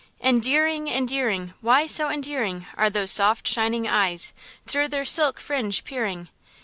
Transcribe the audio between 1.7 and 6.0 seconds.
so endearing Are those soft shining eyes, Through their silk fringe